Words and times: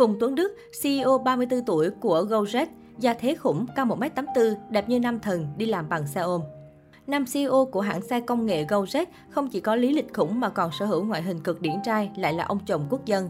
Phùng 0.00 0.16
Tuấn 0.20 0.34
Đức, 0.34 0.56
CEO 0.82 1.18
34 1.18 1.64
tuổi 1.64 1.90
của 1.90 2.26
GoJet, 2.30 2.66
gia 2.98 3.14
thế 3.14 3.34
khủng, 3.34 3.66
cao 3.76 3.86
1m84, 3.86 4.54
đẹp 4.70 4.88
như 4.88 5.00
nam 5.00 5.20
thần, 5.20 5.46
đi 5.56 5.66
làm 5.66 5.88
bằng 5.88 6.06
xe 6.06 6.20
ôm. 6.20 6.40
Nam 7.06 7.24
CEO 7.32 7.64
của 7.72 7.80
hãng 7.80 8.02
xe 8.02 8.20
công 8.20 8.46
nghệ 8.46 8.64
GoJet 8.64 9.06
không 9.30 9.48
chỉ 9.48 9.60
có 9.60 9.76
lý 9.76 9.92
lịch 9.92 10.14
khủng 10.14 10.40
mà 10.40 10.48
còn 10.48 10.70
sở 10.78 10.86
hữu 10.86 11.04
ngoại 11.04 11.22
hình 11.22 11.40
cực 11.40 11.60
điển 11.60 11.74
trai, 11.84 12.10
lại 12.16 12.32
là 12.32 12.44
ông 12.44 12.58
chồng 12.66 12.86
quốc 12.90 13.04
dân. 13.04 13.28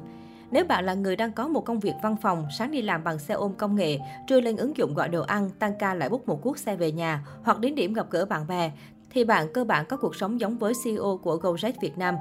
Nếu 0.51 0.65
bạn 0.65 0.85
là 0.85 0.95
người 0.95 1.17
đang 1.17 1.33
có 1.33 1.49
một 1.49 1.65
công 1.65 1.81
việc 1.81 1.95
văn 2.03 2.17
phòng, 2.23 2.47
sáng 2.59 2.71
đi 2.71 2.83
làm 2.83 3.05
bằng 3.05 3.19
xe 3.19 3.35
ôm 3.35 3.53
công 3.55 3.77
nghệ, 3.77 3.99
trưa 4.27 4.41
lên 4.41 4.57
ứng 4.57 4.77
dụng 4.77 4.95
gọi 4.95 5.09
đồ 5.09 5.23
ăn, 5.23 5.51
tăng 5.59 5.73
ca 5.79 5.95
lại 5.95 6.09
bút 6.09 6.29
một 6.29 6.43
cuốc 6.43 6.59
xe 6.59 6.77
về 6.77 6.93
nhà 6.93 7.27
hoặc 7.43 7.61
đến 7.61 7.75
điểm 7.75 7.93
gặp 7.93 8.07
gỡ 8.11 8.25
bạn 8.25 8.47
bè, 8.47 8.73
thì 9.11 9.25
bạn 9.25 9.53
cơ 9.55 9.65
bản 9.65 9.87
có 9.89 9.97
cuộc 9.97 10.17
sống 10.17 10.41
giống 10.41 10.59
với 10.59 10.73
CEO 10.85 11.21
của 11.23 11.37
GoJet 11.37 11.73
Việt 11.81 11.99
Nam. 11.99 12.15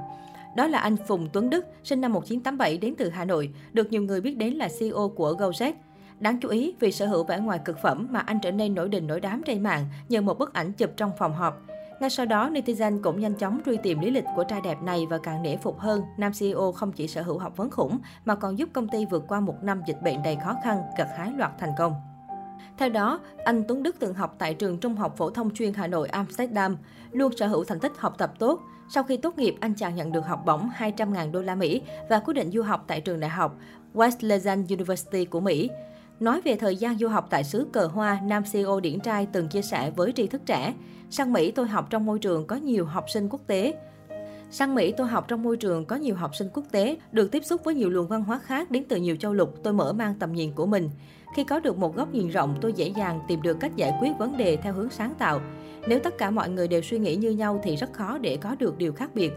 Đó 0.56 0.66
là 0.66 0.78
anh 0.78 0.96
Phùng 0.96 1.28
Tuấn 1.32 1.50
Đức, 1.50 1.66
sinh 1.84 2.00
năm 2.00 2.12
1987 2.12 2.78
đến 2.78 2.94
từ 2.98 3.08
Hà 3.08 3.24
Nội, 3.24 3.54
được 3.72 3.90
nhiều 3.90 4.02
người 4.02 4.20
biết 4.20 4.36
đến 4.36 4.54
là 4.54 4.68
CEO 4.78 5.08
của 5.08 5.32
GoJet. 5.32 5.72
Đáng 6.20 6.40
chú 6.40 6.48
ý, 6.48 6.74
vì 6.80 6.92
sở 6.92 7.06
hữu 7.06 7.24
vẻ 7.24 7.38
ngoài 7.38 7.60
cực 7.64 7.78
phẩm 7.82 8.08
mà 8.10 8.20
anh 8.20 8.38
trở 8.42 8.52
nên 8.52 8.74
nổi 8.74 8.88
đình 8.88 9.06
nổi 9.06 9.20
đám 9.20 9.42
trên 9.46 9.62
mạng 9.62 9.86
nhờ 10.08 10.20
một 10.20 10.38
bức 10.38 10.52
ảnh 10.52 10.72
chụp 10.72 10.90
trong 10.96 11.10
phòng 11.18 11.32
họp. 11.32 11.62
Ngay 12.00 12.10
sau 12.10 12.26
đó, 12.26 12.50
netizen 12.50 13.02
cũng 13.02 13.20
nhanh 13.20 13.34
chóng 13.34 13.60
truy 13.66 13.76
tìm 13.82 14.00
lý 14.00 14.10
lịch 14.10 14.24
của 14.36 14.44
trai 14.44 14.60
đẹp 14.60 14.82
này 14.82 15.06
và 15.10 15.18
càng 15.18 15.42
nể 15.42 15.56
phục 15.56 15.78
hơn. 15.78 16.02
Nam 16.16 16.32
CEO 16.38 16.72
không 16.72 16.92
chỉ 16.92 17.08
sở 17.08 17.22
hữu 17.22 17.38
học 17.38 17.56
vấn 17.56 17.70
khủng 17.70 17.98
mà 18.24 18.34
còn 18.34 18.58
giúp 18.58 18.68
công 18.72 18.88
ty 18.88 19.06
vượt 19.06 19.24
qua 19.28 19.40
một 19.40 19.56
năm 19.62 19.82
dịch 19.86 20.02
bệnh 20.02 20.22
đầy 20.22 20.36
khó 20.44 20.54
khăn, 20.64 20.82
gặt 20.98 21.08
hái 21.16 21.32
loạt 21.32 21.52
thành 21.58 21.72
công. 21.78 22.09
Theo 22.78 22.88
đó, 22.88 23.20
anh 23.44 23.64
Tuấn 23.68 23.82
Đức 23.82 23.96
từng 23.98 24.14
học 24.14 24.36
tại 24.38 24.54
trường 24.54 24.78
Trung 24.78 24.96
học 24.96 25.16
phổ 25.16 25.30
thông 25.30 25.54
chuyên 25.54 25.74
Hà 25.74 25.86
Nội 25.86 26.08
Amsterdam, 26.08 26.76
luôn 27.12 27.36
sở 27.36 27.46
hữu 27.46 27.64
thành 27.64 27.80
tích 27.80 27.92
học 27.98 28.14
tập 28.18 28.32
tốt. 28.38 28.60
Sau 28.88 29.02
khi 29.02 29.16
tốt 29.16 29.38
nghiệp, 29.38 29.54
anh 29.60 29.74
chàng 29.74 29.94
nhận 29.94 30.12
được 30.12 30.26
học 30.26 30.42
bổng 30.46 30.68
200.000 30.78 31.32
đô 31.32 31.42
la 31.42 31.54
Mỹ 31.54 31.82
và 32.08 32.18
quyết 32.18 32.34
định 32.34 32.50
du 32.50 32.62
học 32.62 32.84
tại 32.86 33.00
trường 33.00 33.20
đại 33.20 33.30
học 33.30 33.56
Wesleyan 33.94 34.64
University 34.68 35.24
của 35.24 35.40
Mỹ. 35.40 35.70
Nói 36.20 36.40
về 36.40 36.56
thời 36.56 36.76
gian 36.76 36.98
du 36.98 37.08
học 37.08 37.26
tại 37.30 37.44
xứ 37.44 37.66
cờ 37.72 37.86
hoa, 37.86 38.20
nam 38.24 38.42
CEO 38.52 38.80
điển 38.80 39.00
trai 39.00 39.26
từng 39.32 39.48
chia 39.48 39.62
sẻ 39.62 39.90
với 39.96 40.12
tri 40.16 40.26
thức 40.26 40.42
trẻ. 40.46 40.74
Sang 41.10 41.32
Mỹ 41.32 41.50
tôi 41.50 41.68
học 41.68 41.86
trong 41.90 42.06
môi 42.06 42.18
trường 42.18 42.46
có 42.46 42.56
nhiều 42.56 42.84
học 42.84 43.04
sinh 43.10 43.28
quốc 43.28 43.40
tế. 43.46 43.74
Sang 44.52 44.74
Mỹ 44.74 44.92
tôi 44.96 45.06
học 45.06 45.24
trong 45.28 45.42
môi 45.42 45.56
trường 45.56 45.84
có 45.84 45.96
nhiều 45.96 46.14
học 46.14 46.36
sinh 46.36 46.48
quốc 46.54 46.64
tế, 46.70 46.96
được 47.12 47.30
tiếp 47.30 47.44
xúc 47.44 47.64
với 47.64 47.74
nhiều 47.74 47.90
luồng 47.90 48.08
văn 48.08 48.24
hóa 48.24 48.38
khác 48.38 48.70
đến 48.70 48.84
từ 48.88 48.96
nhiều 48.96 49.16
châu 49.16 49.34
lục, 49.34 49.54
tôi 49.62 49.72
mở 49.72 49.92
mang 49.92 50.14
tầm 50.14 50.32
nhìn 50.32 50.52
của 50.52 50.66
mình. 50.66 50.90
Khi 51.36 51.44
có 51.44 51.60
được 51.60 51.78
một 51.78 51.96
góc 51.96 52.14
nhìn 52.14 52.28
rộng, 52.28 52.58
tôi 52.60 52.72
dễ 52.72 52.92
dàng 52.96 53.20
tìm 53.28 53.42
được 53.42 53.60
cách 53.60 53.76
giải 53.76 53.92
quyết 54.00 54.10
vấn 54.18 54.36
đề 54.36 54.56
theo 54.56 54.72
hướng 54.72 54.90
sáng 54.90 55.14
tạo. 55.18 55.40
Nếu 55.88 55.98
tất 55.98 56.18
cả 56.18 56.30
mọi 56.30 56.50
người 56.50 56.68
đều 56.68 56.82
suy 56.82 56.98
nghĩ 56.98 57.16
như 57.16 57.30
nhau 57.30 57.60
thì 57.62 57.76
rất 57.76 57.92
khó 57.92 58.18
để 58.18 58.38
có 58.40 58.56
được 58.58 58.78
điều 58.78 58.92
khác 58.92 59.10
biệt. 59.14 59.32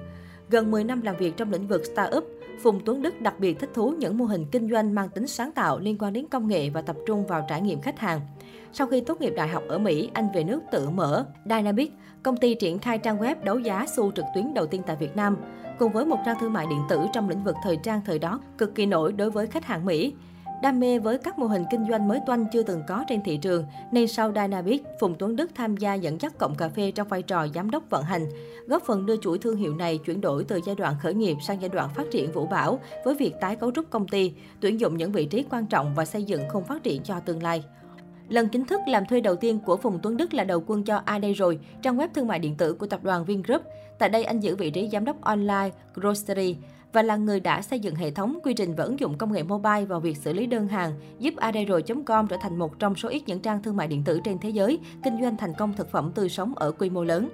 Gần 0.50 0.72
10 0.72 0.84
năm 0.84 1.02
làm 1.02 1.16
việc 1.18 1.38
trong 1.38 1.52
lĩnh 1.52 1.68
vực 1.68 1.82
startup, 1.86 2.24
Phùng 2.62 2.80
Tuấn 2.86 3.02
Đức 3.02 3.22
đặc 3.22 3.40
biệt 3.40 3.60
thích 3.60 3.70
thú 3.74 3.94
những 3.98 4.18
mô 4.18 4.26
hình 4.26 4.46
kinh 4.52 4.70
doanh 4.70 4.96
mang 4.96 5.10
tính 5.10 5.28
sáng 5.28 5.52
tạo 5.52 5.80
liên 5.80 5.98
quan 6.00 6.14
đến 6.14 6.26
công 6.32 6.48
nghệ 6.48 6.70
và 6.70 6.82
tập 6.82 6.96
trung 7.08 7.28
vào 7.28 7.46
trải 7.50 7.62
nghiệm 7.62 7.82
khách 7.82 8.00
hàng. 8.00 8.22
Sau 8.74 8.88
khi 8.88 9.02
tốt 9.02 9.22
nghiệp 9.22 9.34
đại 9.36 9.48
học 9.48 9.64
ở 9.68 9.78
Mỹ, 9.78 10.10
anh 10.14 10.28
về 10.36 10.44
nước 10.44 10.60
tự 10.72 10.90
mở 10.90 11.26
Dynamic, 11.46 11.92
công 12.24 12.38
ty 12.38 12.56
triển 12.56 12.80
khai 12.80 12.98
trang 12.98 13.18
web 13.18 13.36
đấu 13.44 13.60
giá 13.60 13.86
xu 13.96 14.12
trực 14.12 14.26
tuyến 14.36 14.54
đầu 14.54 14.66
tiên 14.66 14.82
tại 14.88 14.96
Việt 14.96 15.16
Nam, 15.16 15.38
cùng 15.80 15.92
với 15.92 16.06
một 16.06 16.18
trang 16.26 16.38
thương 16.40 16.54
mại 16.54 16.66
điện 16.70 16.82
tử 16.90 17.06
trong 17.14 17.30
lĩnh 17.30 17.44
vực 17.44 17.56
thời 17.64 17.78
trang 17.84 18.02
thời 18.06 18.20
đó 18.20 18.40
cực 18.58 18.76
kỳ 18.76 18.86
nổi 18.86 19.14
đối 19.14 19.32
với 19.32 19.48
khách 19.48 19.66
hàng 19.66 19.86
Mỹ. 19.86 20.14
Đam 20.64 20.80
mê 20.80 21.00
với 21.00 21.18
các 21.18 21.40
mô 21.40 21.46
hình 21.46 21.64
kinh 21.72 21.86
doanh 21.90 22.08
mới 22.08 22.20
toanh 22.26 22.46
chưa 22.52 22.64
từng 22.64 22.84
có 22.88 23.04
trên 23.08 23.22
thị 23.24 23.38
trường, 23.38 23.66
nên 23.92 24.08
sau 24.08 24.32
Dynamic, 24.36 24.84
Phùng 25.00 25.16
Tuấn 25.20 25.36
Đức 25.36 25.52
tham 25.56 25.78
gia 25.78 25.94
dẫn 25.94 26.22
dắt 26.22 26.38
cộng 26.38 26.56
cà 26.56 26.70
phê 26.70 26.92
trong 26.92 27.08
vai 27.08 27.22
trò 27.22 27.48
giám 27.56 27.72
đốc 27.72 27.90
vận 27.90 28.04
hành, 28.04 28.26
góp 28.68 28.84
phần 28.84 29.06
đưa 29.06 29.18
chuỗi 29.18 29.38
thương 29.38 29.56
hiệu 29.58 29.76
này 29.76 29.98
chuyển 29.98 30.22
đổi 30.22 30.44
từ 30.44 30.60
giai 30.66 30.76
đoạn 30.76 30.96
khởi 31.02 31.14
nghiệp 31.14 31.38
sang 31.42 31.62
giai 31.62 31.70
đoạn 31.70 31.90
phát 31.96 32.04
triển 32.12 32.32
vũ 32.32 32.48
bão 32.48 32.80
với 33.06 33.16
việc 33.16 33.34
tái 33.42 33.56
cấu 33.56 33.72
trúc 33.72 33.90
công 33.90 34.08
ty, 34.08 34.34
tuyển 34.60 34.80
dụng 34.80 34.98
những 34.98 35.12
vị 35.12 35.26
trí 35.26 35.46
quan 35.50 35.66
trọng 35.66 35.96
và 35.96 36.06
xây 36.06 36.24
dựng 36.24 36.42
khung 36.50 36.64
phát 36.64 36.84
triển 36.84 37.04
cho 37.04 37.20
tương 37.20 37.44
lai. 37.44 37.64
Lần 38.30 38.50
chính 38.50 38.66
thức 38.66 38.82
làm 38.88 39.06
thuê 39.06 39.22
đầu 39.22 39.36
tiên 39.36 39.60
của 39.60 39.78
Phùng 39.78 40.00
Tuấn 40.04 40.18
Đức 40.18 40.34
là 40.34 40.44
đầu 40.44 40.64
quân 40.68 40.84
cho 40.84 41.02
ai 41.06 41.20
đây 41.20 41.34
rồi, 41.34 41.60
trang 41.82 41.98
web 41.98 42.08
thương 42.14 42.28
mại 42.28 42.40
điện 42.40 42.56
tử 42.56 42.74
của 42.74 42.88
tập 42.88 43.04
đoàn 43.04 43.26
Vingroup. 43.26 43.62
Tại 44.00 44.10
đây 44.10 44.24
anh 44.24 44.40
giữ 44.40 44.56
vị 44.56 44.72
trí 44.72 44.90
giám 44.90 45.06
đốc 45.06 45.22
online 45.22 45.70
Grocery 45.96 46.56
và 46.94 47.02
là 47.02 47.16
người 47.16 47.40
đã 47.40 47.62
xây 47.62 47.80
dựng 47.80 47.96
hệ 47.96 48.12
thống, 48.12 48.40
quy 48.44 48.54
trình 48.54 48.76
và 48.76 48.84
ứng 48.84 49.00
dụng 49.00 49.18
công 49.18 49.34
nghệ 49.34 49.44
mobile 49.44 49.86
vào 49.86 50.00
việc 50.00 50.18
xử 50.18 50.34
lý 50.34 50.46
đơn 50.46 50.68
hàng, 50.68 50.92
giúp 51.20 51.34
adero.com 51.38 52.28
trở 52.28 52.38
thành 52.42 52.60
một 52.60 52.80
trong 52.80 52.96
số 52.96 53.10
ít 53.10 53.24
những 53.28 53.40
trang 53.40 53.64
thương 53.64 53.78
mại 53.78 53.88
điện 53.88 54.04
tử 54.04 54.20
trên 54.24 54.40
thế 54.40 54.50
giới 54.50 54.80
kinh 55.04 55.22
doanh 55.22 55.38
thành 55.38 55.54
công 55.54 55.74
thực 55.74 55.92
phẩm 55.92 56.12
tươi 56.16 56.30
sống 56.30 56.54
ở 56.56 56.72
quy 56.72 56.90
mô 56.90 57.04
lớn. 57.04 57.30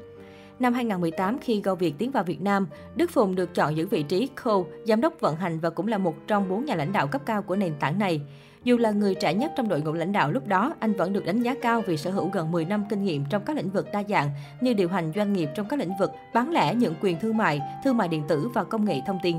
Năm 0.60 0.74
2018, 0.74 1.38
khi 1.42 1.62
Go 1.62 1.76
Việt 1.76 1.94
tiến 1.98 2.12
vào 2.12 2.24
Việt 2.24 2.42
Nam, 2.42 2.68
Đức 2.96 3.12
Phùng 3.12 3.36
được 3.36 3.56
chọn 3.56 3.78
giữ 3.78 3.88
vị 3.88 4.04
trí 4.04 4.28
co 4.44 4.64
giám 4.84 5.02
đốc 5.02 5.20
vận 5.20 5.36
hành 5.36 5.60
và 5.60 5.70
cũng 5.70 5.88
là 5.88 5.98
một 5.98 6.16
trong 6.28 6.50
bốn 6.50 6.66
nhà 6.66 6.76
lãnh 6.76 6.92
đạo 6.92 7.08
cấp 7.08 7.22
cao 7.26 7.42
của 7.42 7.56
nền 7.56 7.74
tảng 7.80 8.00
này. 8.00 8.22
Dù 8.64 8.78
là 8.78 8.92
người 8.92 9.16
trẻ 9.16 9.34
nhất 9.34 9.52
trong 9.56 9.68
đội 9.68 9.82
ngũ 9.82 9.94
lãnh 9.94 10.12
đạo 10.12 10.32
lúc 10.32 10.48
đó, 10.48 10.74
anh 10.80 10.94
vẫn 10.94 11.14
được 11.14 11.26
đánh 11.26 11.42
giá 11.42 11.56
cao 11.62 11.82
vì 11.88 11.98
sở 11.98 12.12
hữu 12.12 12.30
gần 12.34 12.52
10 12.52 12.66
năm 12.66 12.86
kinh 12.90 13.04
nghiệm 13.04 13.26
trong 13.30 13.46
các 13.46 13.56
lĩnh 13.56 13.70
vực 13.70 13.88
đa 13.94 14.04
dạng 14.10 14.30
như 14.62 14.74
điều 14.74 14.90
hành 14.90 15.12
doanh 15.16 15.34
nghiệp 15.34 15.50
trong 15.56 15.68
các 15.68 15.80
lĩnh 15.80 15.98
vực 16.00 16.12
bán 16.34 16.52
lẻ, 16.52 16.76
nhận 16.76 16.96
quyền 17.02 17.20
thương 17.20 17.38
mại, 17.38 17.62
thương 17.84 17.98
mại 17.98 18.08
điện 18.08 18.24
tử 18.28 18.50
và 18.54 18.64
công 18.64 18.86
nghệ 18.86 19.02
thông 19.08 19.20
tin. 19.24 19.38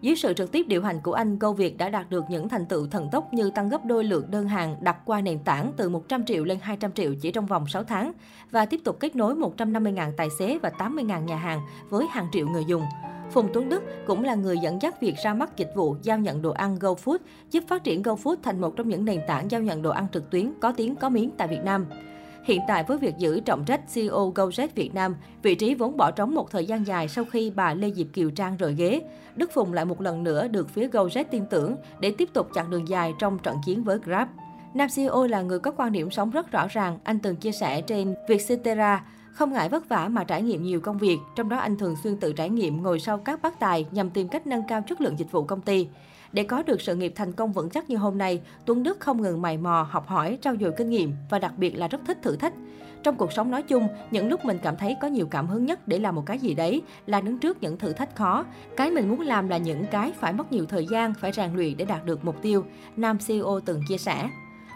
Dưới 0.00 0.16
sự 0.16 0.34
trực 0.34 0.52
tiếp 0.52 0.66
điều 0.68 0.82
hành 0.82 1.00
của 1.00 1.12
anh, 1.12 1.38
Go 1.38 1.52
Việt 1.52 1.78
đã 1.78 1.88
đạt 1.88 2.10
được 2.10 2.24
những 2.28 2.48
thành 2.48 2.66
tựu 2.66 2.86
thần 2.86 3.08
tốc 3.12 3.34
như 3.34 3.50
tăng 3.50 3.68
gấp 3.68 3.84
đôi 3.84 4.04
lượng 4.04 4.30
đơn 4.30 4.48
hàng 4.48 4.76
đặt 4.80 4.96
qua 5.04 5.20
nền 5.20 5.38
tảng 5.38 5.72
từ 5.76 5.88
100 5.88 6.24
triệu 6.24 6.44
lên 6.44 6.58
200 6.62 6.92
triệu 6.92 7.14
chỉ 7.14 7.30
trong 7.30 7.46
vòng 7.46 7.66
6 7.68 7.84
tháng 7.84 8.12
và 8.50 8.66
tiếp 8.66 8.80
tục 8.84 8.96
kết 9.00 9.16
nối 9.16 9.34
150.000 9.34 10.12
tài 10.16 10.28
xế 10.38 10.58
và 10.58 10.70
80.000 10.78 11.24
nhà 11.24 11.36
hàng 11.36 11.60
với 11.90 12.06
hàng 12.06 12.26
triệu 12.32 12.48
người 12.48 12.64
dùng. 12.68 12.82
Phùng 13.30 13.48
Tuấn 13.52 13.68
Đức 13.68 13.82
cũng 14.06 14.24
là 14.24 14.34
người 14.34 14.58
dẫn 14.58 14.82
dắt 14.82 15.00
việc 15.00 15.14
ra 15.24 15.34
mắt 15.34 15.56
dịch 15.56 15.70
vụ 15.74 15.96
giao 16.02 16.18
nhận 16.18 16.42
đồ 16.42 16.50
ăn 16.50 16.76
GoFood, 16.76 17.18
giúp 17.50 17.64
phát 17.68 17.84
triển 17.84 18.02
GoFood 18.02 18.36
thành 18.42 18.60
một 18.60 18.76
trong 18.76 18.88
những 18.88 19.04
nền 19.04 19.20
tảng 19.26 19.50
giao 19.50 19.60
nhận 19.60 19.82
đồ 19.82 19.90
ăn 19.90 20.06
trực 20.12 20.30
tuyến 20.30 20.52
có 20.60 20.72
tiếng 20.72 20.96
có 20.96 21.08
miếng 21.08 21.30
tại 21.38 21.48
Việt 21.48 21.64
Nam. 21.64 21.86
Hiện 22.44 22.60
tại 22.68 22.84
với 22.84 22.98
việc 22.98 23.14
giữ 23.18 23.40
trọng 23.40 23.64
trách 23.64 23.80
CEO 23.94 24.32
GoJet 24.34 24.68
Việt 24.74 24.94
Nam, 24.94 25.16
vị 25.42 25.54
trí 25.54 25.74
vốn 25.74 25.96
bỏ 25.96 26.10
trống 26.10 26.34
một 26.34 26.50
thời 26.50 26.66
gian 26.66 26.86
dài 26.86 27.08
sau 27.08 27.24
khi 27.24 27.52
bà 27.54 27.74
Lê 27.74 27.90
Diệp 27.90 28.06
Kiều 28.12 28.30
Trang 28.30 28.56
rời 28.56 28.74
ghế, 28.74 29.02
Đức 29.36 29.50
Phùng 29.54 29.72
lại 29.72 29.84
một 29.84 30.00
lần 30.00 30.24
nữa 30.24 30.48
được 30.48 30.68
phía 30.68 30.88
GoJet 30.88 31.24
tin 31.30 31.46
tưởng 31.46 31.76
để 32.00 32.14
tiếp 32.18 32.28
tục 32.32 32.48
chặng 32.54 32.70
đường 32.70 32.88
dài 32.88 33.12
trong 33.18 33.38
trận 33.38 33.56
chiến 33.66 33.84
với 33.84 33.98
Grab. 33.98 34.28
Nam 34.74 34.88
CEO 34.96 35.26
là 35.26 35.42
người 35.42 35.58
có 35.58 35.70
quan 35.70 35.92
điểm 35.92 36.10
sống 36.10 36.30
rất 36.30 36.50
rõ 36.50 36.66
ràng, 36.70 36.98
anh 37.04 37.18
từng 37.18 37.36
chia 37.36 37.52
sẻ 37.52 37.80
trên 37.80 38.14
Vietcetera, 38.28 39.04
không 39.34 39.52
ngại 39.52 39.68
vất 39.68 39.88
vả 39.88 40.08
mà 40.08 40.24
trải 40.24 40.42
nghiệm 40.42 40.62
nhiều 40.62 40.80
công 40.80 40.98
việc, 40.98 41.18
trong 41.36 41.48
đó 41.48 41.56
anh 41.56 41.76
thường 41.76 41.96
xuyên 42.02 42.16
tự 42.16 42.32
trải 42.32 42.50
nghiệm 42.50 42.82
ngồi 42.82 43.00
sau 43.00 43.18
các 43.18 43.42
bác 43.42 43.60
tài 43.60 43.86
nhằm 43.90 44.10
tìm 44.10 44.28
cách 44.28 44.46
nâng 44.46 44.62
cao 44.68 44.82
chất 44.88 45.00
lượng 45.00 45.18
dịch 45.18 45.32
vụ 45.32 45.44
công 45.44 45.60
ty. 45.60 45.88
Để 46.32 46.42
có 46.42 46.62
được 46.62 46.80
sự 46.80 46.94
nghiệp 46.94 47.12
thành 47.16 47.32
công 47.32 47.52
vững 47.52 47.70
chắc 47.70 47.90
như 47.90 47.96
hôm 47.96 48.18
nay, 48.18 48.40
Tuấn 48.66 48.82
Đức 48.82 49.00
không 49.00 49.22
ngừng 49.22 49.42
mày 49.42 49.56
mò, 49.56 49.86
học 49.90 50.08
hỏi, 50.08 50.38
trao 50.42 50.56
dồi 50.60 50.72
kinh 50.76 50.90
nghiệm 50.90 51.12
và 51.30 51.38
đặc 51.38 51.52
biệt 51.56 51.70
là 51.70 51.88
rất 51.88 52.00
thích 52.06 52.18
thử 52.22 52.36
thách. 52.36 52.54
Trong 53.02 53.16
cuộc 53.16 53.32
sống 53.32 53.50
nói 53.50 53.62
chung, 53.62 53.88
những 54.10 54.28
lúc 54.28 54.44
mình 54.44 54.58
cảm 54.62 54.76
thấy 54.76 54.96
có 55.00 55.08
nhiều 55.08 55.26
cảm 55.26 55.46
hứng 55.46 55.66
nhất 55.66 55.88
để 55.88 55.98
làm 55.98 56.14
một 56.14 56.22
cái 56.26 56.38
gì 56.38 56.54
đấy 56.54 56.82
là 57.06 57.20
đứng 57.20 57.38
trước 57.38 57.62
những 57.62 57.78
thử 57.78 57.92
thách 57.92 58.16
khó. 58.16 58.44
Cái 58.76 58.90
mình 58.90 59.08
muốn 59.08 59.20
làm 59.20 59.48
là 59.48 59.56
những 59.56 59.84
cái 59.90 60.12
phải 60.12 60.32
mất 60.32 60.52
nhiều 60.52 60.66
thời 60.66 60.86
gian, 60.86 61.14
phải 61.14 61.32
rèn 61.32 61.54
luyện 61.54 61.76
để 61.76 61.84
đạt 61.84 62.06
được 62.06 62.24
mục 62.24 62.36
tiêu, 62.42 62.64
Nam 62.96 63.18
CEO 63.26 63.60
từng 63.64 63.80
chia 63.88 63.98
sẻ. 63.98 64.28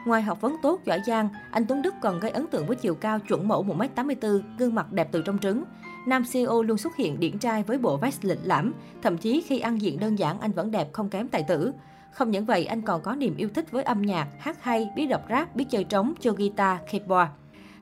Ngoài 0.09 0.23
học 0.23 0.41
vấn 0.41 0.57
tốt, 0.63 0.81
giỏi 0.85 1.01
giang, 1.07 1.29
anh 1.51 1.67
Tuấn 1.67 1.83
Đức 1.83 1.95
còn 2.01 2.21
gây 2.21 2.31
ấn 2.31 2.47
tượng 2.47 2.67
với 2.67 2.77
chiều 2.77 2.95
cao 2.95 3.19
chuẩn 3.19 3.49
mẫu 3.49 3.65
1m84, 3.65 4.41
gương 4.59 4.75
mặt 4.75 4.93
đẹp 4.93 5.09
từ 5.13 5.23
trong 5.23 5.39
trứng. 5.39 5.65
Nam 6.07 6.25
CEO 6.33 6.63
luôn 6.63 6.79
xuất 6.79 6.97
hiện 6.97 7.21
điển 7.21 7.39
trai 7.39 7.63
với 7.63 7.79
bộ 7.79 7.97
vest 7.97 8.25
lịch 8.25 8.39
lãm, 8.43 8.75
thậm 9.03 9.19
chí 9.19 9.41
khi 9.41 9.59
ăn 9.59 9.81
diện 9.81 10.01
đơn 10.01 10.19
giản 10.19 10.41
anh 10.41 10.53
vẫn 10.53 10.71
đẹp 10.71 10.93
không 10.93 11.09
kém 11.09 11.29
tài 11.29 11.43
tử. 11.43 11.73
Không 12.13 12.31
những 12.31 12.45
vậy, 12.45 12.65
anh 12.67 12.83
còn 12.83 13.03
có 13.03 13.15
niềm 13.15 13.37
yêu 13.37 13.49
thích 13.55 13.71
với 13.71 13.83
âm 13.85 14.03
nhạc, 14.03 14.29
hát 14.39 14.65
hay, 14.65 14.89
biết 14.97 15.07
đọc 15.07 15.23
rap, 15.29 15.57
biết 15.57 15.65
chơi 15.71 15.85
trống, 15.85 16.15
chơi 16.21 16.35
guitar, 16.37 16.79
keyboard. 16.93 17.31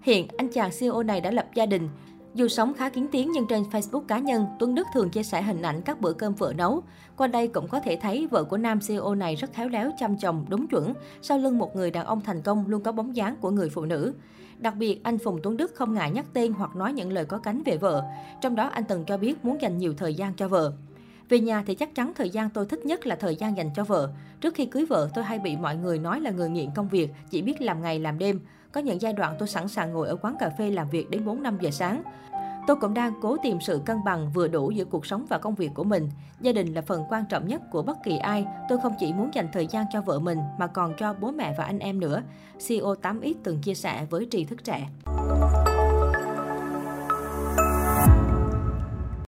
Hiện, 0.02 0.28
anh 0.38 0.48
chàng 0.48 0.70
CEO 0.80 1.02
này 1.02 1.20
đã 1.20 1.30
lập 1.30 1.46
gia 1.54 1.66
đình, 1.66 1.88
dù 2.36 2.48
sống 2.48 2.74
khá 2.74 2.88
kín 2.88 3.06
tiếng 3.12 3.32
nhưng 3.32 3.46
trên 3.46 3.62
Facebook 3.62 4.00
cá 4.00 4.18
nhân, 4.18 4.46
Tuấn 4.58 4.74
Đức 4.74 4.86
thường 4.94 5.10
chia 5.10 5.22
sẻ 5.22 5.42
hình 5.42 5.62
ảnh 5.62 5.82
các 5.82 6.00
bữa 6.00 6.12
cơm 6.12 6.34
vợ 6.34 6.52
nấu. 6.56 6.82
Qua 7.16 7.26
đây 7.26 7.48
cũng 7.48 7.68
có 7.68 7.80
thể 7.80 7.98
thấy 8.02 8.26
vợ 8.30 8.44
của 8.44 8.56
nam 8.56 8.78
CEO 8.88 9.14
này 9.14 9.36
rất 9.36 9.52
khéo 9.52 9.68
léo 9.68 9.90
chăm 9.98 10.16
chồng 10.18 10.44
đúng 10.48 10.66
chuẩn. 10.66 10.94
Sau 11.22 11.38
lưng 11.38 11.58
một 11.58 11.76
người 11.76 11.90
đàn 11.90 12.06
ông 12.06 12.20
thành 12.20 12.42
công 12.42 12.64
luôn 12.68 12.82
có 12.82 12.92
bóng 12.92 13.16
dáng 13.16 13.36
của 13.40 13.50
người 13.50 13.68
phụ 13.68 13.84
nữ. 13.84 14.12
Đặc 14.58 14.74
biệt, 14.76 15.00
anh 15.04 15.18
Phùng 15.18 15.40
Tuấn 15.42 15.56
Đức 15.56 15.74
không 15.74 15.94
ngại 15.94 16.10
nhắc 16.10 16.26
tên 16.32 16.52
hoặc 16.52 16.76
nói 16.76 16.92
những 16.92 17.12
lời 17.12 17.24
có 17.24 17.38
cánh 17.38 17.62
về 17.62 17.76
vợ. 17.76 18.02
Trong 18.40 18.54
đó 18.54 18.68
anh 18.68 18.84
từng 18.88 19.04
cho 19.04 19.16
biết 19.16 19.44
muốn 19.44 19.60
dành 19.60 19.78
nhiều 19.78 19.94
thời 19.96 20.14
gian 20.14 20.34
cho 20.34 20.48
vợ. 20.48 20.72
Về 21.28 21.40
nhà 21.40 21.62
thì 21.66 21.74
chắc 21.74 21.94
chắn 21.94 22.12
thời 22.16 22.30
gian 22.30 22.50
tôi 22.50 22.66
thích 22.66 22.86
nhất 22.86 23.06
là 23.06 23.16
thời 23.16 23.36
gian 23.36 23.56
dành 23.56 23.70
cho 23.76 23.84
vợ. 23.84 24.10
Trước 24.40 24.54
khi 24.54 24.66
cưới 24.66 24.86
vợ, 24.86 25.10
tôi 25.14 25.24
hay 25.24 25.38
bị 25.38 25.56
mọi 25.56 25.76
người 25.76 25.98
nói 25.98 26.20
là 26.20 26.30
người 26.30 26.50
nghiện 26.50 26.70
công 26.74 26.88
việc, 26.88 27.10
chỉ 27.30 27.42
biết 27.42 27.60
làm 27.60 27.82
ngày 27.82 27.98
làm 27.98 28.18
đêm. 28.18 28.40
Có 28.76 28.82
những 28.82 29.00
giai 29.00 29.12
đoạn 29.12 29.36
tôi 29.38 29.48
sẵn 29.48 29.68
sàng 29.68 29.92
ngồi 29.92 30.08
ở 30.08 30.16
quán 30.16 30.36
cà 30.38 30.50
phê 30.50 30.70
làm 30.70 30.88
việc 30.88 31.10
đến 31.10 31.24
4-5 31.24 31.58
giờ 31.60 31.70
sáng. 31.70 32.02
Tôi 32.66 32.76
cũng 32.76 32.94
đang 32.94 33.12
cố 33.22 33.36
tìm 33.42 33.58
sự 33.60 33.82
cân 33.86 34.04
bằng 34.04 34.30
vừa 34.34 34.48
đủ 34.48 34.70
giữa 34.70 34.84
cuộc 34.84 35.06
sống 35.06 35.26
và 35.28 35.38
công 35.38 35.54
việc 35.54 35.70
của 35.74 35.84
mình. 35.84 36.10
Gia 36.40 36.52
đình 36.52 36.74
là 36.74 36.82
phần 36.82 37.04
quan 37.08 37.24
trọng 37.28 37.48
nhất 37.48 37.62
của 37.70 37.82
bất 37.82 37.98
kỳ 38.04 38.18
ai. 38.18 38.46
Tôi 38.68 38.78
không 38.82 38.92
chỉ 38.98 39.12
muốn 39.12 39.30
dành 39.34 39.48
thời 39.52 39.66
gian 39.66 39.84
cho 39.92 40.00
vợ 40.00 40.18
mình 40.18 40.38
mà 40.58 40.66
còn 40.66 40.94
cho 40.98 41.14
bố 41.20 41.30
mẹ 41.30 41.54
và 41.58 41.64
anh 41.64 41.78
em 41.78 42.00
nữa. 42.00 42.22
CEO 42.68 42.94
8X 43.02 43.34
từng 43.42 43.60
chia 43.60 43.74
sẻ 43.74 44.06
với 44.10 44.28
tri 44.30 44.44
thức 44.44 44.64
trẻ. 44.64 44.88